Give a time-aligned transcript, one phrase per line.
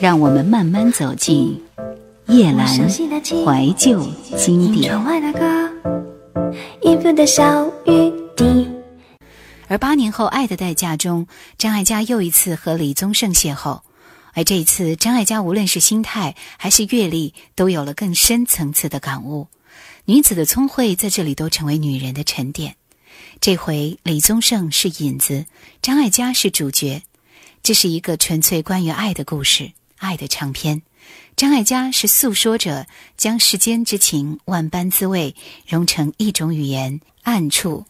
[0.00, 1.60] 让我们慢慢走进
[2.28, 4.94] 叶阑怀旧经典。
[9.66, 11.26] 而八年后，《爱的代价》中，
[11.58, 13.80] 张艾嘉又一次和李宗盛邂逅，
[14.34, 19.48] 而这一次，张艾嘉无论是心态还是阅历，都有了更深层次的感悟。
[20.04, 22.76] 女子的聪慧在这里都成为女人的沉淀。
[23.40, 25.46] 这回李宗盛是引子，
[25.82, 27.02] 张艾嘉是主角，
[27.64, 30.82] 这是一个纯粹关于爱的故事，爱的唱片。
[31.36, 37.84] 张艾嘉是诉说者，将世间之情万般滋味融成一种语言，暗处。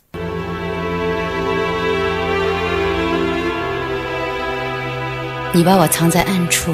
[5.55, 6.73] 你把我藏在暗处，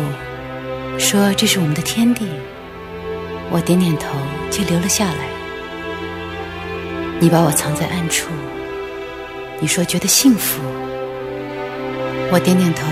[0.98, 2.26] 说这是我们的天地，
[3.50, 4.08] 我点点头
[4.50, 5.28] 就留了下来。
[7.20, 8.28] 你把我藏在暗处，
[9.60, 10.60] 你说觉得幸福，
[12.32, 12.84] 我点点头，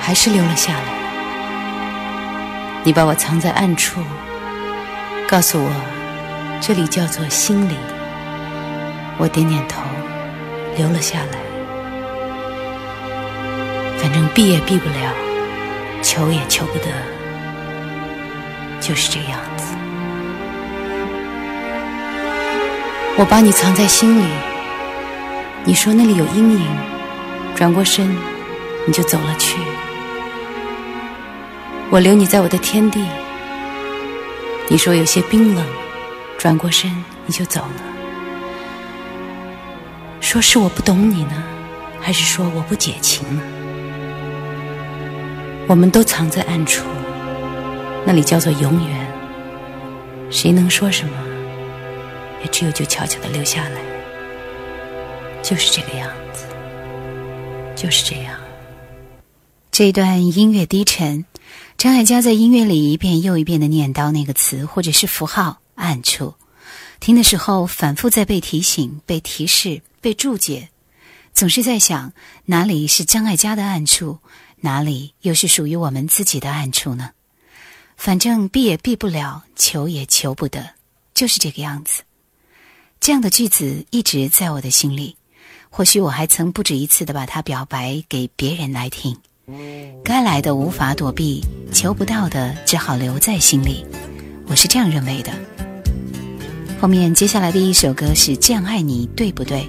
[0.00, 0.97] 还是留了下来。
[2.88, 4.00] 你把我藏在暗处，
[5.28, 5.70] 告诉我
[6.58, 7.74] 这里叫做心里，
[9.18, 9.82] 我点点头，
[10.74, 11.38] 留了下来。
[13.98, 15.12] 反正避也避不了，
[16.00, 16.86] 求也求不得，
[18.80, 19.76] 就是这样子。
[23.18, 24.24] 我把你藏在心里，
[25.62, 26.66] 你说那里有阴影，
[27.54, 28.16] 转过身
[28.86, 29.58] 你就走了去。
[31.90, 33.02] 我留你在我的天地，
[34.68, 35.64] 你说有些冰冷，
[36.36, 36.94] 转过身
[37.24, 37.82] 你就走了。
[40.20, 41.42] 说是我不懂你呢，
[41.98, 43.42] 还是说我不解情呢？
[45.66, 46.84] 我们都藏在暗处，
[48.04, 49.08] 那里叫做永远。
[50.30, 51.12] 谁能说什么？
[52.42, 53.80] 也只有就悄悄的留下来，
[55.42, 56.44] 就是这个样子，
[57.74, 58.34] 就是这样。
[59.70, 61.24] 这段音乐低沉，
[61.78, 66.34] 张艾嘉在音乐里一遍又一遍的念叨那个词或者是符号“暗处”，
[66.98, 70.70] 听的时候反复在被提醒、被提示、被注解，
[71.32, 72.12] 总是在想
[72.46, 74.18] 哪里是张艾嘉的暗处，
[74.56, 77.10] 哪里又是属于我们自己的暗处呢？
[77.96, 80.70] 反正避也避不了，求也求不得，
[81.14, 82.02] 就是这个样子。
[82.98, 85.16] 这样的句子一直在我的心里，
[85.70, 89.16] 或许我还曾不止一次的把它表白给别人来听。
[90.04, 93.84] 该来的无法躲避，求不到的只好留在心里。
[94.46, 95.30] 我是这样认为的。
[96.80, 99.60] 后面接下来的一首歌是《这样爱你对不对》，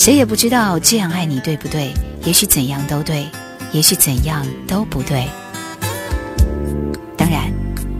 [0.00, 1.92] 谁也不知道这样爱你对不对？
[2.24, 3.26] 也许怎样都对，
[3.72, 5.26] 也许怎样都不对。
[7.16, 7.52] 当然，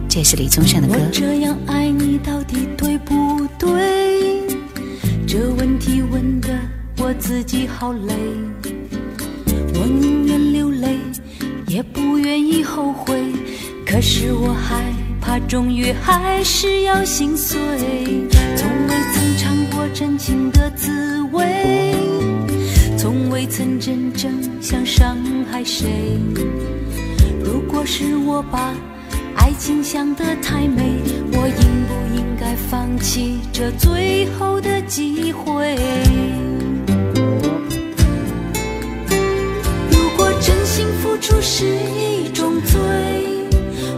[0.09, 0.95] 这是李宗盛的歌。
[0.95, 4.47] 我这样爱你到底对不对？
[5.27, 6.49] 这问题问的
[6.97, 8.13] 我自己好累，
[9.75, 10.53] 我宁愿
[11.75, 13.21] 也不愿意后悔。
[13.85, 14.81] 可是我害
[15.19, 17.57] 怕，终于还是要心碎。
[18.55, 21.93] 从未曾尝过真情的滋味，
[22.97, 24.31] 从未曾真正
[24.61, 25.17] 想伤
[25.51, 26.17] 害谁。
[27.43, 28.73] 如果是我把
[29.35, 30.81] 爱情想得太美，
[31.33, 35.75] 我应不应该放弃这最后的机会？
[41.15, 42.77] 付出是一种罪，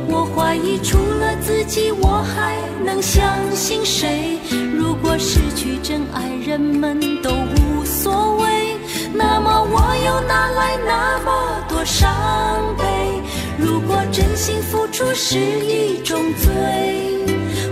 [0.07, 2.55] 我怀疑除了自己，我还
[2.85, 4.37] 能相信谁？
[4.77, 8.77] 如果失去真爱，人们都无所谓，
[9.15, 12.07] 那么我又哪来那么多伤
[12.77, 12.85] 悲？
[13.57, 16.53] 如果真心付出是一种罪，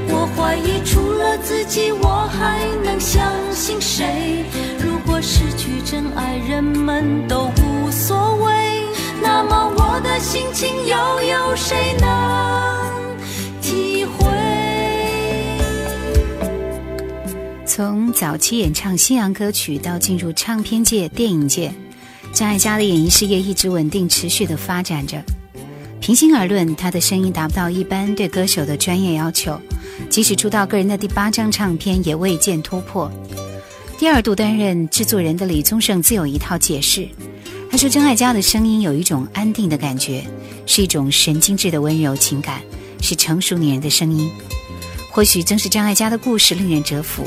[0.09, 4.43] 我怀疑除了自己，我还能相信谁？
[4.79, 8.64] 如果失去真爱，人们都无所谓，
[9.37, 13.17] 那么我的心情又有谁能
[13.61, 14.25] 体会？
[17.65, 21.69] 从早期演唱西洋歌曲到进入唱片界、电影界，
[22.31, 25.21] 张艾嘉的演艺事业一直稳定持续的发展着。
[25.99, 29.59] 平心而论，他的声音达不到一般对歌手的专业要求，
[30.09, 33.11] 即使出道个人的第八张唱片也未见突破。
[33.97, 37.05] 第二度担任制作人的李宗盛自有一套解释，
[37.75, 40.25] 他说张艾嘉的声音有一种安定的感觉，
[40.65, 42.61] 是一种神经质的温柔情感，
[43.01, 44.31] 是成熟女人的声音。
[45.11, 47.25] 或许正是张艾嘉的故事令人折服，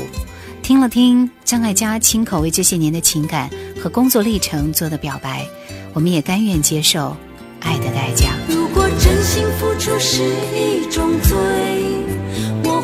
[0.63, 3.47] 听了听张艾嘉亲口为这些年的情感
[3.79, 5.45] 和工作历程做的表白，
[5.93, 7.15] 我们也甘愿接受
[7.59, 8.33] 爱的代价。
[8.47, 11.37] 如果真心付出是一种罪，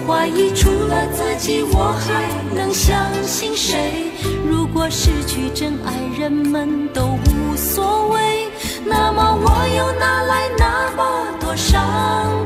[0.07, 4.11] 怀疑除了自己我还能相信谁
[4.47, 8.47] 如果失去真爱人们都无所谓。
[8.85, 11.81] 那么我又哪来那么多伤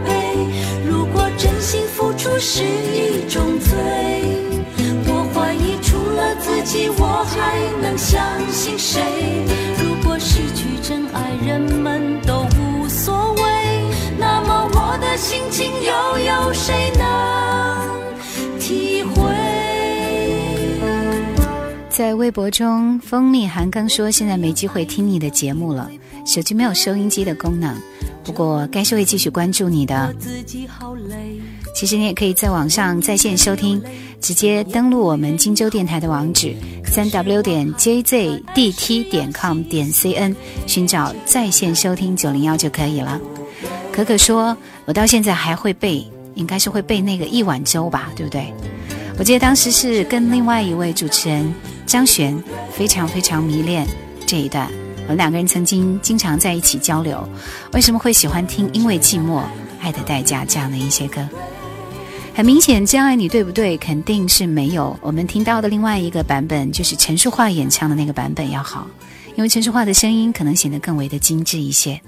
[0.06, 0.48] 悲？
[0.90, 3.76] 如果真心付出是一种罪
[5.06, 9.02] 我怀疑除了自己我还能相信谁
[9.84, 12.09] 如果失去真爱人们
[14.74, 19.22] 我的心情又有谁能体会？
[21.90, 25.90] 在微博中，蜂蜜韩刚说：“现在没机会听你的节目了，
[26.26, 27.76] 手机没有收音机的功能。
[28.24, 30.16] 不过，该是会继续关注你的。
[31.76, 33.82] 其实你也可以在网上在线收听，
[34.22, 36.56] 直接登录我们荆州电台的网址：
[36.86, 40.36] 三 w 点 jzdt 点 com 点 cn，
[40.68, 43.20] 寻找在线收听九零幺就可以了。”
[44.00, 44.56] 可可说
[44.88, 48.54] ：“我到现在还会背，应该是会背那个一碗粥吧，对不对？
[49.18, 51.54] 我记得当时是跟另外一位主持人。”
[51.86, 52.42] 张悬
[52.72, 53.86] 非常非常迷恋
[54.26, 54.72] 这一段，
[55.04, 57.28] 我们两个人曾经经常在一起交流。
[57.74, 59.42] 为什么会喜欢听《因为寂寞
[59.82, 61.28] 爱的代价》这样的一些歌？
[62.36, 63.76] 很明显，《这样爱你》对不对？
[63.78, 68.88] 肯定是没有我们听到的另外一个版本，就是陈淑桦演唱的那个版本要好，
[69.36, 72.00] 因为陈淑桦的声音可能显得更为的精致一些。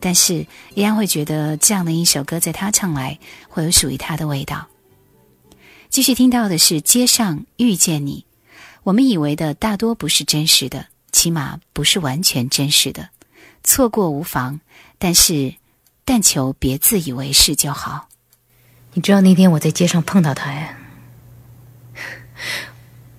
[0.00, 3.18] 但是依然会觉得这样的一首歌，在他唱来
[3.48, 4.66] 会有属于他的味道。
[5.90, 8.24] 继续听到的是《街上遇见你》。
[8.82, 13.10] 我们以为的大多不是真实的，起码不是完全真实的。
[13.62, 14.60] 错过无妨，
[14.98, 15.54] 但是
[16.04, 18.08] 但求别自以为是就好。
[18.94, 20.76] 你知道那天我在街上碰到他呀，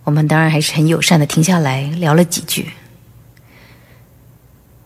[0.03, 2.71] 我们当然还是很友善的停下来聊了几句。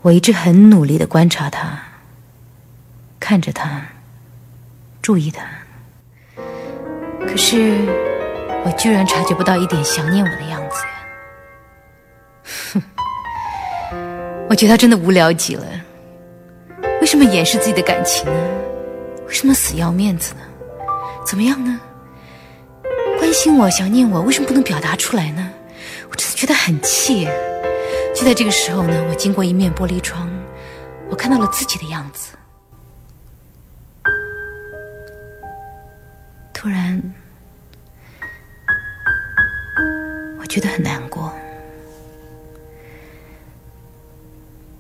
[0.02, 1.85] 我一直很努力的观察他，
[3.28, 3.82] 看着他，
[5.02, 5.44] 注意他，
[7.28, 7.76] 可是。
[8.64, 10.84] 我居然察觉不到一点想念我的样子！
[12.74, 12.82] 哼，
[14.50, 15.64] 我觉得他真的无聊极了。
[17.00, 18.50] 为什么掩饰自己的感情呢？
[19.28, 20.42] 为什么死要面子呢？
[21.26, 21.80] 怎么样呢？
[23.18, 25.52] 关心我、想念我，为什么不能表达出来呢？
[26.12, 27.28] 我真的觉得很气。
[28.16, 30.30] 就在这个时候呢，我经过一面玻璃窗，
[31.10, 32.36] 我看到了自己的样子。
[36.66, 37.00] 突然。
[40.40, 41.32] 我觉得很难过，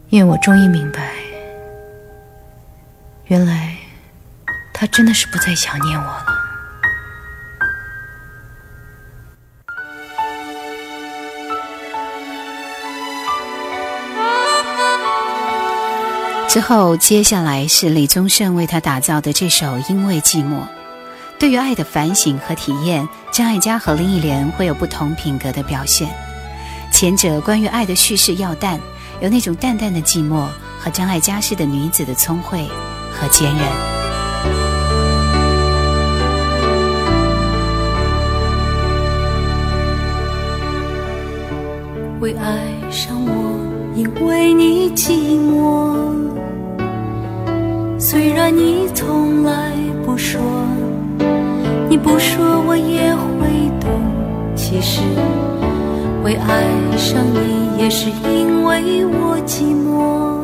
[0.09, 1.13] 因为我终于明白，
[3.25, 3.77] 原来
[4.73, 6.25] 他真的是不再想念我了。
[16.49, 20.61] 之后，接下来是李宗盛为他打造的这首《因为寂寞》。
[21.37, 26.07] 对于爱的反省和体验，张艾嘉和林忆莲会有不同品格的表现。
[26.91, 28.79] 前者关于爱的叙事要淡，
[29.19, 30.47] 有那种淡淡的寂寞
[30.79, 32.65] 和张艾嘉式的女子的聪慧
[33.11, 33.61] 和坚韧。
[42.19, 43.59] 会爱上我，
[43.93, 45.93] 因为你寂寞。
[47.99, 49.73] 虽然你从来
[50.05, 50.41] 不说。
[51.87, 53.47] 你不说我也会
[53.79, 53.89] 懂，
[54.55, 55.01] 其实
[56.23, 56.63] 会爱
[56.97, 60.43] 上你也是因为我寂寞，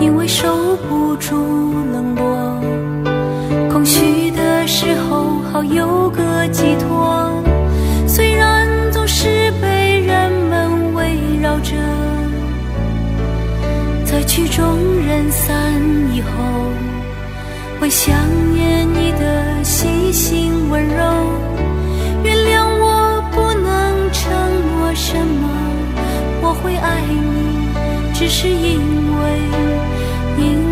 [0.00, 1.36] 因为受不住
[1.92, 2.60] 冷落，
[3.70, 7.30] 空虚的时候好有个寄托。
[8.06, 11.74] 虽然总是被人们围绕着，
[14.04, 14.64] 在曲终
[15.06, 15.54] 人散
[16.12, 16.28] 以后，
[17.80, 18.14] 会想
[18.52, 19.46] 念你的。
[19.62, 20.96] 细心温柔，
[22.24, 24.32] 原谅我不能承
[24.78, 25.48] 诺什么，
[26.40, 27.68] 我会爱你，
[28.14, 28.80] 只是因
[29.18, 29.22] 为，
[30.38, 30.67] 因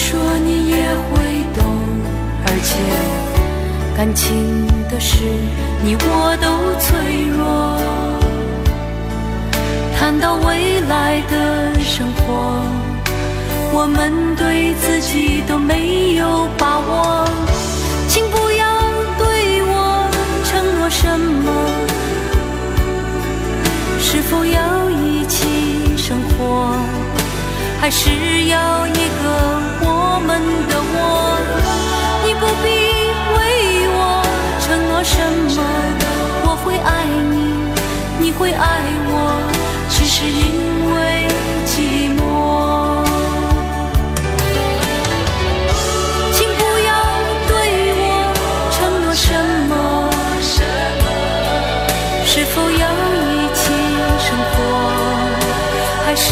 [0.00, 0.76] 说你也
[1.10, 1.64] 会懂，
[2.46, 2.70] 而且
[3.96, 5.24] 感情的事，
[5.82, 6.46] 你我都
[6.78, 7.42] 脆弱。
[9.98, 12.62] 谈到未来的生活，
[13.72, 17.28] 我们对自己都没有把握，
[18.08, 18.64] 请不要
[19.18, 20.08] 对我
[20.44, 21.50] 承诺什么，
[24.00, 26.72] 是否要一起生活，
[27.80, 28.10] 还是
[28.46, 29.24] 要一个
[29.80, 30.28] 我们
[30.68, 30.96] 的我？
[32.26, 32.66] 你不必
[33.34, 33.38] 为
[33.96, 33.98] 我
[34.60, 35.14] 承诺什
[35.54, 35.56] 么，
[36.44, 37.34] 我会爱你，
[38.18, 39.12] 你会爱我，
[39.88, 40.96] 只是因为
[41.66, 42.20] 寂寞。
[46.34, 46.90] 请不要
[47.48, 47.50] 对
[47.96, 48.04] 我
[48.74, 49.24] 承诺什
[49.70, 49.72] 么，
[52.26, 52.84] 是否要
[53.32, 53.62] 一起
[54.18, 54.56] 生活，
[56.04, 56.26] 还是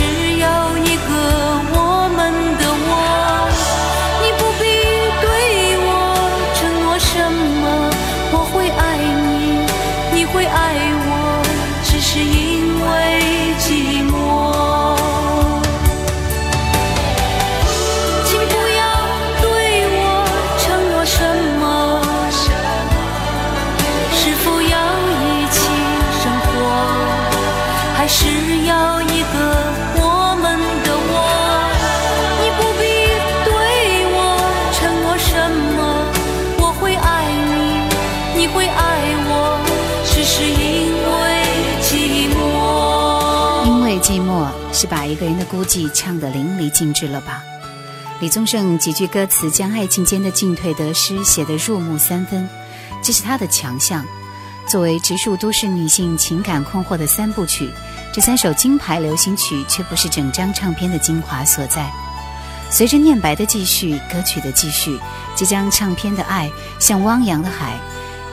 [44.86, 47.42] 把一个人的孤寂唱得淋漓尽致了吧？
[48.20, 52.48] 李宗盛几句歌词将爱情间的进退得失写得入木三分，
[53.02, 54.04] 这是他的强项。
[54.66, 57.70] 作为直树都市女性情感困惑的三部曲，
[58.12, 61.88] 这三首金牌流行曲却不是整张唱片的精华所在。
[62.68, 64.98] 随着念白的继续，歌曲的继续，
[65.36, 66.50] 这张唱片的爱
[66.80, 67.78] 像汪洋的海，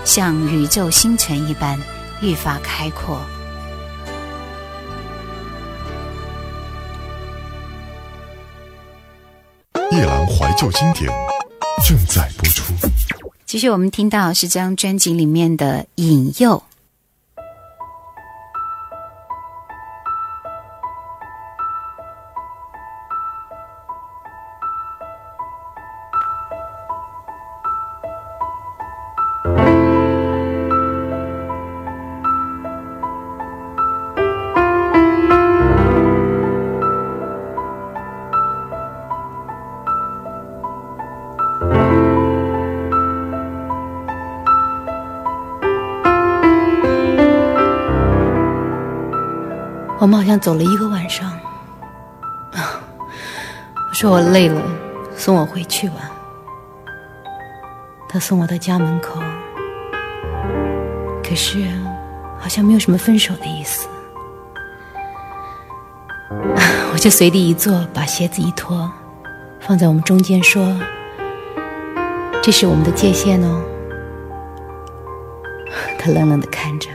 [0.06, 1.80] 像宇宙星辰一般
[2.20, 3.22] 愈发开阔。
[10.58, 11.12] 旧经典
[11.88, 12.74] 正在播出。
[13.46, 16.52] 其实，我们听到是这张专辑里面的《引诱》。
[50.04, 51.30] 我们好像走了一个晚上。
[52.52, 52.78] 啊，
[53.90, 54.62] 我说我累了，
[55.16, 56.12] 送我回去吧。
[58.10, 59.22] 他送我到家门口，
[61.24, 61.66] 可是
[62.38, 63.88] 好像没有什么分手的意思。
[66.92, 68.92] 我就随地一坐，把鞋子一脱，
[69.62, 70.78] 放在我们中间，说
[72.44, 73.62] ：“这是我们的界限哦。”
[75.98, 76.90] 他冷冷的看着，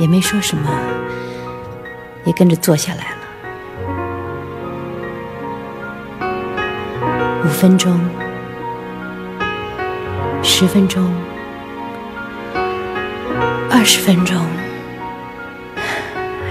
[0.00, 0.68] 也没说什么。
[2.24, 3.16] 也跟着坐下来了。
[7.44, 8.00] 五分钟，
[10.42, 11.12] 十分钟，
[13.70, 14.36] 二十分钟，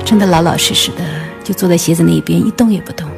[0.03, 1.03] 真的老老实实的
[1.43, 3.09] 就坐在鞋子那一边，一动也不动。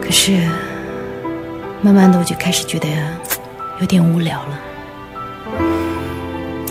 [0.00, 0.46] 可是，
[1.82, 2.88] 慢慢的我就开始觉得
[3.80, 4.67] 有点无聊了。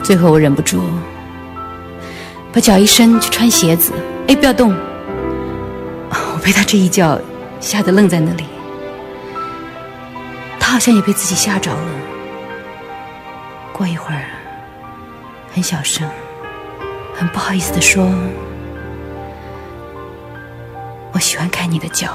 [0.07, 0.79] 最后我忍不住，
[2.53, 3.91] 把脚一伸去穿鞋子，
[4.29, 4.73] 哎，不要动！
[6.09, 7.19] 我被他这一叫
[7.59, 8.45] 吓得愣在那里，
[10.57, 11.79] 他好像也被自己吓着了。
[13.73, 14.23] 过一会儿，
[15.53, 16.09] 很小声、
[17.13, 18.09] 很不好意思的说
[21.11, 22.13] ：“我喜欢看你的脚。”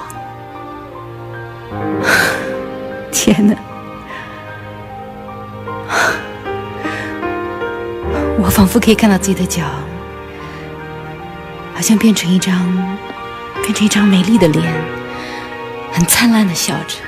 [3.13, 3.55] 天哪！
[8.43, 9.63] 我仿佛可以看到自己的脚，
[11.73, 12.53] 好像变成一张，
[13.63, 14.65] 变成一张美丽的脸，
[15.93, 16.99] 很灿烂的笑着。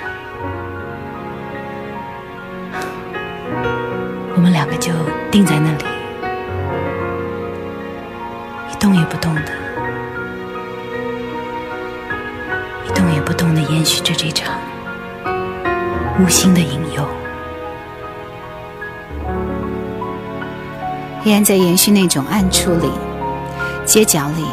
[4.37, 4.93] 我们两个就
[5.33, 5.85] 定在那里，
[8.73, 9.53] 一动也不动的，
[12.87, 14.57] 一动也不动的延续着这场
[16.21, 17.05] 无心的引诱，
[21.25, 22.91] 依然在延续那种暗处里、
[23.87, 24.45] 街角里，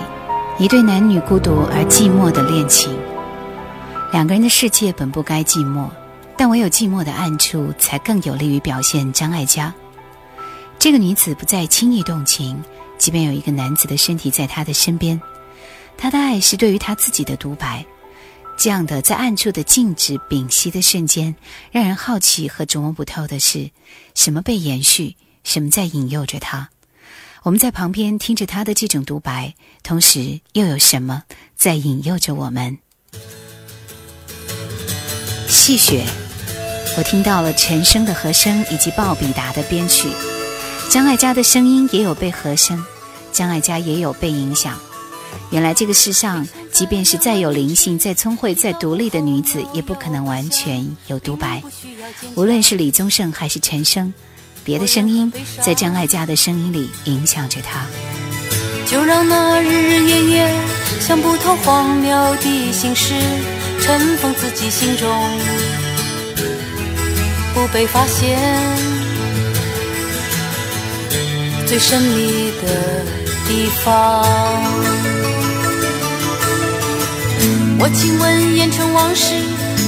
[0.58, 2.98] 一对男女孤独而寂寞的恋情。
[4.14, 5.90] 两个人的世界本不该寂寞，
[6.38, 9.74] 但唯有寂寞的暗处，才更有利于表现张艾嘉。
[10.80, 12.64] 这个女子不再轻易动情，
[12.98, 15.22] 即便有一个男子的身体在她的身边，
[15.98, 17.86] 她的爱是对于她自己的独白。
[18.58, 21.36] 这样的在暗处的静止屏息的瞬间，
[21.72, 23.72] 让人好奇和琢磨不透的是，
[24.16, 26.70] 什么被延续，什么在引诱着他？
[27.44, 31.24] 我们在旁边听着他的这种独白，同时又有什么
[31.56, 32.78] 在引诱着我们？
[35.48, 36.04] 戏谑，
[36.98, 40.08] 我听到了陈升的和声以及鲍比达的编曲，
[40.90, 42.84] 张艾嘉的声音也有被和声，
[43.32, 44.80] 张艾嘉也有被影响。
[45.50, 51.64] 原来这个世上，即便是再有灵性、再聪慧、再独立的女子，也不可能完全有独白。
[52.36, 54.14] 无论是李宗盛还是陈升，
[54.64, 57.86] 别的声音在张艾嘉的声音里影响着她。
[58.86, 60.54] 就让那日日夜夜
[61.00, 63.14] 想不透荒谬的心事
[63.82, 65.10] 尘封自己心中，
[67.54, 68.38] 不被发现
[71.66, 73.06] 最神秘的
[73.48, 74.26] 地方。
[77.80, 79.34] 我亲吻烟尘往事，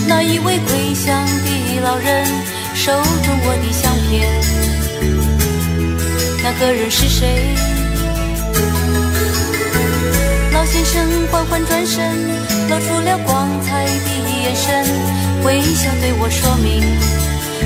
[0.08, 2.26] 那一位归乡的老人
[2.74, 4.28] 手中我的相片，
[6.44, 7.56] 那个人是谁？
[10.52, 12.04] 老先生缓缓转身，
[12.70, 14.10] 露出了光彩的
[14.44, 14.86] 眼神，
[15.44, 16.82] 微笑对我说明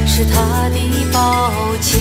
[0.05, 0.77] 是他的
[1.11, 1.91] 抱歉。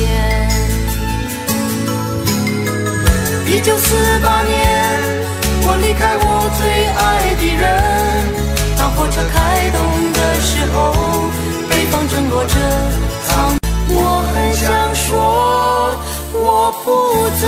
[3.47, 5.17] 一九四八年。
[5.69, 7.65] 我离开我最爱的人，
[8.79, 9.77] 当火车开动
[10.13, 10.77] 的时候，
[11.69, 12.55] 北方正落着
[13.27, 13.59] 苍。
[13.89, 15.05] 我很想说
[16.33, 16.87] 我不
[17.41, 17.47] 走。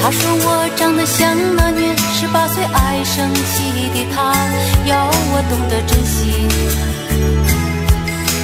[0.00, 4.34] 他说我长得像那年十八岁爱生气的他，
[4.84, 6.46] 要我懂得珍惜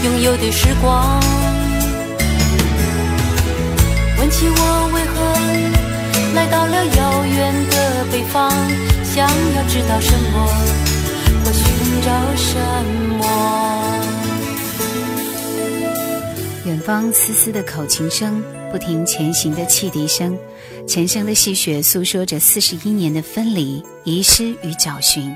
[0.05, 1.20] 拥有的时光。
[4.18, 5.14] 问起我为何
[6.35, 8.51] 来到了遥远的北方，
[9.05, 10.47] 想要知道什么
[11.45, 11.64] 我寻
[12.03, 12.57] 找什
[13.19, 13.25] 么？
[16.66, 20.38] 远方丝丝的口琴声，不停前行的汽笛声，
[20.87, 25.35] 陈升的戏谑诉说着四十一年的分离、遗失与找寻。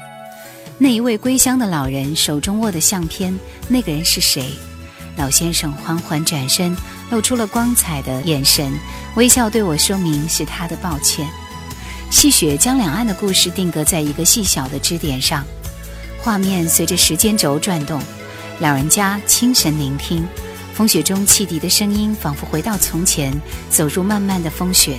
[0.78, 3.36] 那一位归乡的老人手中握的相片，
[3.68, 4.44] 那个人是谁？
[5.16, 6.76] 老先生缓缓转身，
[7.10, 8.72] 露出了光彩的眼神，
[9.14, 11.26] 微笑对我说明是他的抱歉。
[12.10, 15.44] 细雪将两岸的故事定格在一个细小的支点上，
[16.20, 18.00] 画面随着时间轴转动。
[18.60, 20.26] 老人家清神聆听，
[20.74, 23.32] 风雪中汽笛的声音仿佛回到从前，
[23.68, 24.98] 走入漫漫的风雪，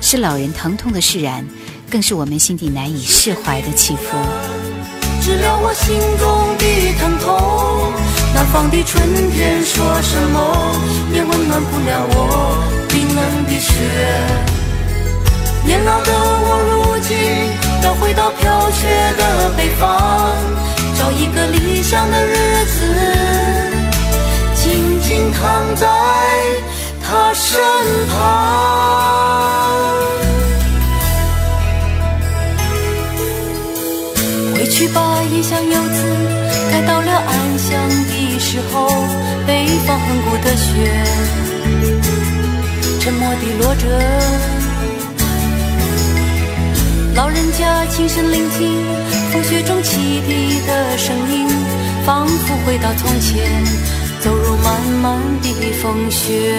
[0.00, 1.46] 是老人疼痛的释然，
[1.90, 4.16] 更是我们心底难以释怀的起伏。
[5.22, 8.15] 治疗我心中的疼痛。
[8.36, 10.38] 南方的春天说什么
[11.14, 13.72] 也温暖不了我冰冷的雪。
[15.64, 17.16] 年老的我如今
[17.82, 19.88] 要回到飘雪的北方，
[20.98, 22.76] 找一个理想的日子，
[24.54, 25.88] 静静躺在
[27.02, 27.58] 他身
[28.10, 28.16] 旁。
[34.54, 35.00] 回去吧，
[35.32, 36.02] 异乡游子，
[36.70, 38.15] 该到了安详的
[38.56, 38.88] 时候。
[39.46, 40.64] 北方恒古的雪，
[42.98, 43.86] 沉默地落着。
[47.14, 48.82] 老人家轻声聆听
[49.30, 51.46] 风雪中汽笛的声音，
[52.04, 53.62] 仿佛回到从前，
[54.20, 56.58] 走入漫漫的风雪，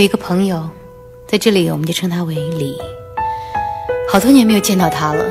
[0.00, 0.66] 有一个朋友，
[1.28, 2.74] 在这里我们就称他为李。
[4.10, 5.26] 好多年没有见到他了，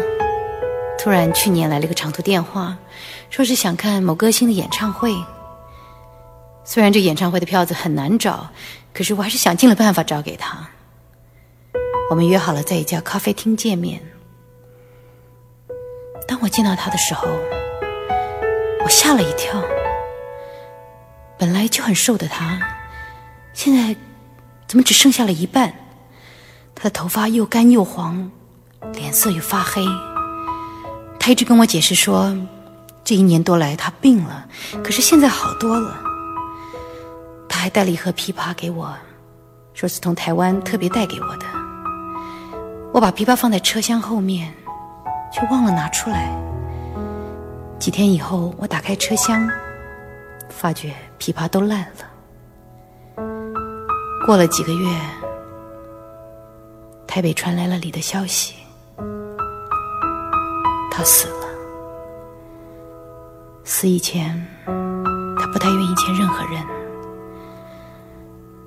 [0.96, 2.78] 突然去年来了个长途电话，
[3.32, 5.16] 说是想看某歌星的演唱会。
[6.64, 8.52] 虽然这演唱会的票子很难找，
[8.94, 10.70] 可是我还是想尽了办法找给他。
[12.12, 14.00] 我们约好了在一家咖啡厅见面。
[16.28, 17.28] 当我见到他的时候，
[18.84, 19.64] 我吓了一跳。
[21.40, 22.60] 本来就很瘦的他，
[23.52, 23.96] 现在
[24.70, 25.74] 怎么只剩下了一半？
[26.76, 28.32] 他的头发又干又黄，
[28.94, 29.84] 脸色又发黑。
[31.20, 32.38] 他一直跟我解释说，
[33.04, 34.48] 这一年多来他病了，
[34.84, 36.00] 可是现在好多了。
[37.50, 38.96] 他还带了一盒枇杷给我，
[39.74, 41.48] 说是从台湾特别带给我的。
[42.94, 44.54] 我把枇杷放在车厢后面，
[45.34, 46.32] 却忘了拿出来。
[47.80, 49.50] 几天以后，我打开车厢，
[50.48, 52.09] 发觉枇杷都烂了。
[54.30, 54.88] 过了几个月，
[57.08, 58.54] 台北传来了李的消息，
[60.92, 61.48] 他死了。
[63.64, 64.40] 死以前，
[65.36, 66.64] 他不太愿意见任何人。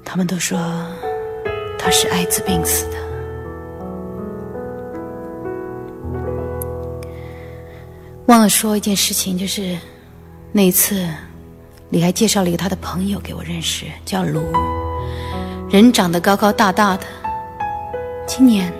[0.04, 0.58] 他们都说
[1.78, 2.96] 他是艾滋病死的。
[8.26, 9.78] 忘了说一件事情，就是
[10.50, 11.08] 那一次，
[11.90, 14.42] 李还介绍了一个他的朋友给我认识，叫卢，
[15.72, 17.06] 人长得高高大大的。
[18.26, 18.70] 今年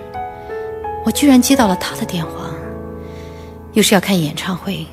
[1.03, 2.51] 我居然接到了他的电话，
[3.71, 4.85] 又是要看演唱会。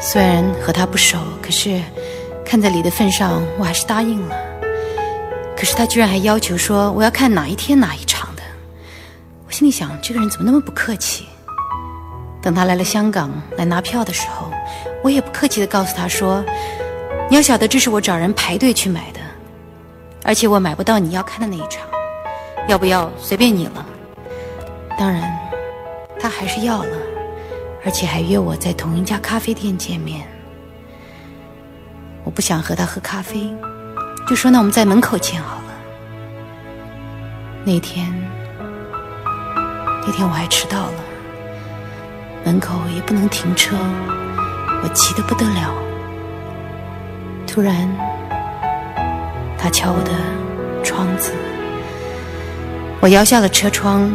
[0.00, 1.78] 虽然和他不熟，可是。
[2.42, 4.36] 看在李的份上，我还是答应了。
[5.56, 8.42] 可是他居然还要求说我要看哪一天哪一场的。
[9.44, 11.26] 我心里想，这个人怎么那么不客气？
[12.40, 14.48] 等他来了香港来拿票的时候，
[15.02, 16.42] 我也不客气的告诉他说
[17.28, 19.15] ：“你要晓得，这是我找人排队去买的，
[20.26, 21.86] 而且我买不到你要看的那一场，
[22.68, 23.86] 要不要随便你了。”
[24.98, 25.38] 当然，
[26.18, 26.96] 他还是要了，
[27.84, 30.26] 而且还约我在同一家咖啡店见面。
[32.24, 33.54] 我不想和他喝咖啡，
[34.26, 35.62] 就说那我们在门口见好了。
[37.64, 38.12] 那天，
[40.04, 41.04] 那天我还迟到了，
[42.44, 43.76] 门口也不能停车，
[44.82, 45.72] 我急得不得了。
[47.46, 47.88] 突然，
[49.58, 50.10] 他敲我的
[50.84, 51.32] 窗子，
[53.00, 54.10] 我摇下了车窗，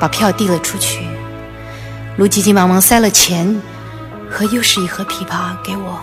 [0.00, 1.06] 把票递了出去。
[2.16, 3.60] 卢急急忙忙塞了钱
[4.28, 5.98] 和又是一盒枇杷给我。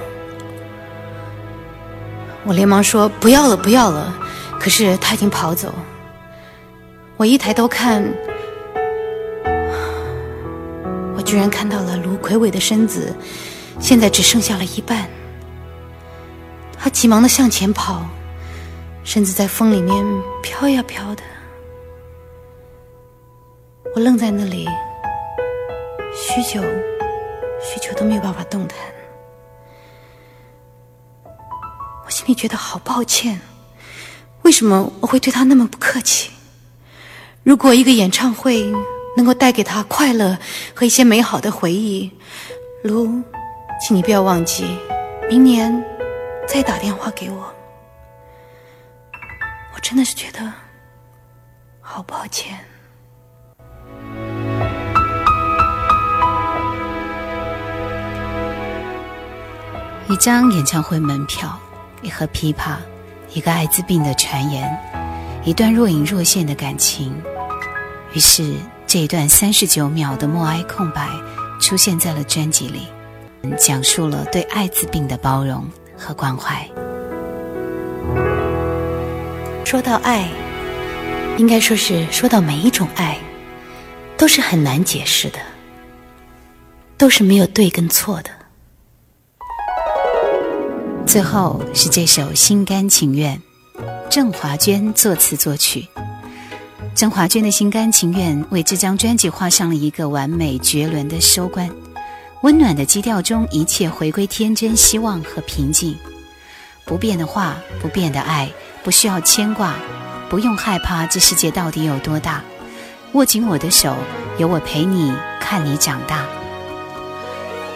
[2.43, 4.13] 我连忙说不要了，不要了。
[4.60, 5.74] 可是他已经跑走。
[7.17, 8.04] 我一抬头看，
[11.15, 13.13] 我居然看到了卢魁伟的身子，
[13.80, 15.08] 现在只剩下了一半。
[16.88, 18.02] 他急忙的向前跑，
[19.04, 20.06] 身子在风里面
[20.41, 21.21] 飘呀飘的。
[23.93, 24.65] 我愣在那里，
[26.15, 26.62] 许久，
[27.62, 28.78] 许久都没有办法动弹。
[32.06, 33.41] 我心里觉得好抱歉，
[34.43, 36.32] 为什么我会对他那么不客气？
[37.43, 38.63] 如果一个演唱会
[39.17, 40.38] 能够带给他快乐
[40.73, 42.10] 和一些美好的回忆，
[42.82, 43.21] 卢，
[43.86, 44.65] 请你不要忘记，
[45.30, 45.84] 明年
[46.47, 47.53] 再打电话给我。
[49.75, 50.51] 我真的是觉得
[51.81, 52.57] 好抱歉。
[60.10, 61.60] 一张演唱会门票。
[62.03, 62.77] 一盒枇杷，
[63.33, 64.79] 一个艾滋病的传言，
[65.43, 67.12] 一段若隐若现的感情。
[68.13, 68.53] 于是，
[68.86, 71.10] 这一段三十九秒的默哀空白
[71.60, 72.88] 出现在了专辑里，
[73.57, 76.65] 讲述了对艾滋病的包容和关怀。
[79.65, 80.29] 说到爱，
[81.38, 83.17] 应该说是说到每一种爱，
[84.15, 85.39] 都是很难解释的，
[86.97, 88.29] 都是没有对跟错的。
[91.05, 93.41] 最后是这首《心甘情愿》，
[94.10, 95.88] 郑华娟作词作曲。
[96.95, 101.69] 郑华娟的心甘情愿为这张专辑画上了一个完美绝伦的收官。
[102.41, 105.97] 温暖的基调中，一切回归天真、希望和平静。
[106.86, 108.50] 不变的话，不变的爱，
[108.84, 109.73] 不需要牵挂，
[110.30, 112.43] 不用害怕这世界到底有多大。
[113.13, 113.95] 握紧我的手，
[114.38, 116.26] 有我陪你，看你长大。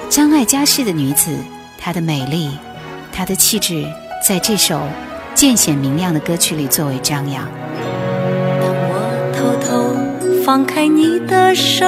[0.09, 1.35] 张爱嘉式的女子，
[1.77, 2.51] 她的美丽。
[3.11, 3.85] 她的气质
[4.25, 4.79] 在这首
[5.33, 7.49] 渐显明亮的歌曲里作为张扬。
[8.61, 11.85] 当我偷偷放开你的手，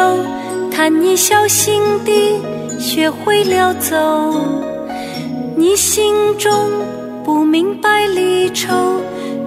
[0.72, 2.42] 看你小心地
[2.84, 4.46] 学会了走，
[5.56, 6.52] 你心中
[7.24, 9.02] 不明白离愁，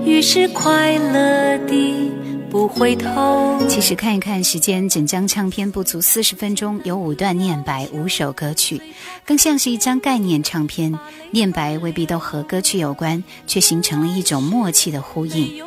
[0.06, 2.10] 于是快乐地
[2.50, 3.60] 不回头。
[3.68, 8.80] 其实看一看时间，整张唱片不足四十分钟，有五段念白，五首歌曲，
[9.26, 10.98] 更像是一张概念唱片。
[11.30, 15.62] 念白未必都和歌曲有关，却形成了一种默契的呼应。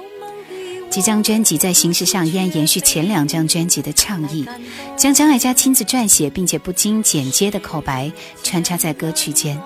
[0.90, 4.46] 几张专辑在形式上依然延续前两张专辑的倡议，
[4.98, 9.60] 将张艾嘉亲自撰写并且不经剪接的口白穿插在歌曲间，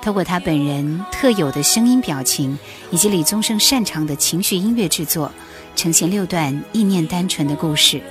[0.00, 2.58] 透过他本人特有的声音表情
[2.90, 5.30] 以及李宗盛擅长的情绪音乐制作，
[5.76, 8.02] 呈现六段意念单纯的故事。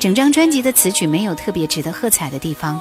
[0.00, 2.80] 整张专辑的词曲没有特别值得喝彩的地方，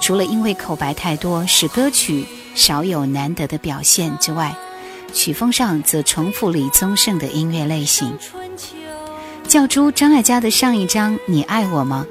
[0.00, 4.54] 除了因为口白太多使歌曲少有难得的表现之外，
[5.14, 8.12] 曲风上则重复李宗盛的音乐类型。
[9.50, 12.06] 教出张艾嘉的上一张《你爱我吗》，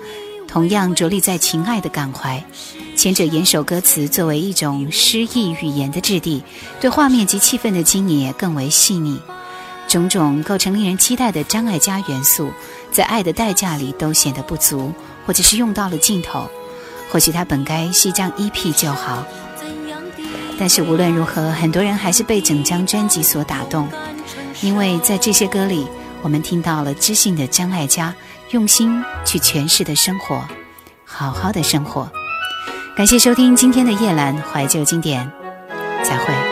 [0.45, 2.43] 同样着力在情爱的感怀。
[2.97, 6.43] 前者严守歌词作为一种诗意语言的质地，
[6.81, 9.17] 对画面及气氛的经营也更为细腻。
[9.87, 12.51] 种种构成令人期待的张艾嘉元素，
[12.91, 14.91] 在《爱的代价》里都显得不足，
[15.25, 16.45] 或者是用到了尽头。
[17.09, 19.25] 或许他本该是一张 EP 就好。
[20.59, 23.87] 但是无论如何，很多人还是被整张专辑所打动，
[24.59, 25.87] 因为在这些歌里。
[26.21, 28.13] 我们听到了知性的张艾嘉
[28.51, 30.41] 用心去诠释的生活，
[31.05, 32.11] 好好的生活。
[32.95, 35.31] 感谢收听今天的夜阑怀旧经典，
[36.03, 36.48] 再会。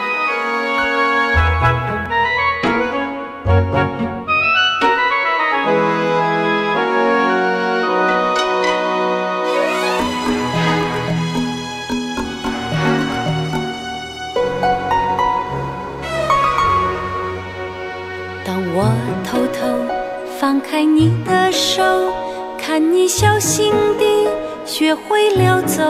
[23.20, 24.30] 小心地
[24.64, 25.84] 学会了走。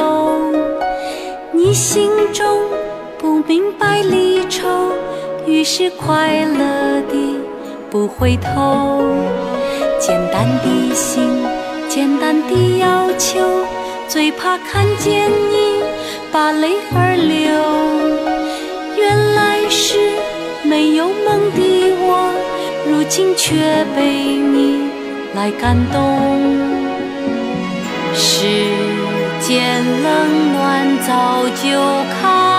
[1.51, 2.47] 你心中
[3.17, 4.93] 不明白离愁，
[5.45, 7.37] 于是快乐地
[7.91, 9.03] 不回头。
[9.99, 11.45] 简单的心，
[11.89, 13.41] 简单的要求，
[14.07, 15.83] 最怕看见你
[16.31, 17.51] 把泪儿流。
[18.95, 19.97] 原来是
[20.63, 22.31] 没有梦的我。
[22.87, 23.53] 如今却
[23.93, 24.87] 被你
[25.35, 26.76] 来感动，
[28.19, 28.47] 世
[29.39, 31.80] 间冷暖早就
[32.19, 32.57] 看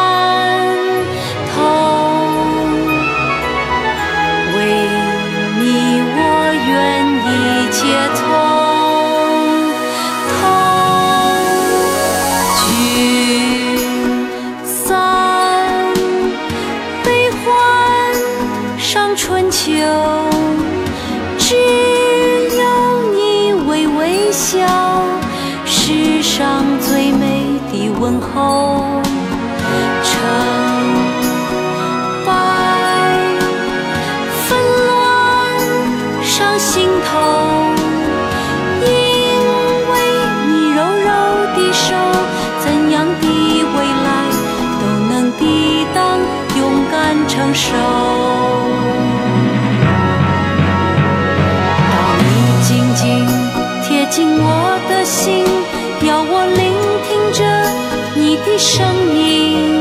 [58.58, 58.84] 声
[59.16, 59.80] 音，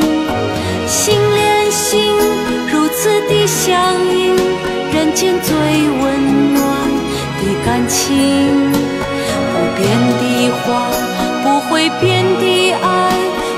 [0.86, 2.14] 心连心，
[2.72, 3.76] 如此的相
[4.08, 4.36] 应，
[4.94, 6.64] 人间最温暖
[7.40, 8.72] 的感情。
[9.52, 10.92] 不变的话，
[11.42, 13.12] 不会变的爱，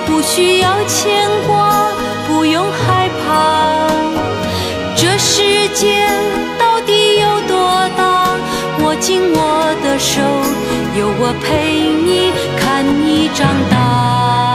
[0.06, 1.92] 不需要牵挂，
[2.26, 3.90] 不用害怕。
[4.96, 6.08] 这世界
[6.58, 8.38] 到底有多大？
[8.82, 10.22] 握紧我的手，
[10.98, 14.49] 有我陪你，看你长大。